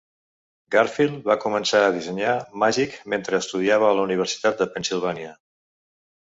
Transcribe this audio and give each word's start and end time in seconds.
Garfield 0.75 1.27
va 1.31 1.35
començar 1.43 1.81
a 1.87 1.91
dissenyar 1.97 2.33
"Magic" 2.63 2.97
mentre 3.15 3.41
estudiava 3.43 3.91
a 3.91 3.99
la 4.01 4.07
Universitat 4.09 4.65
de 4.65 4.69
Pennsilvània. 4.75 5.37